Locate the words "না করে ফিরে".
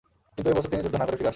0.99-1.23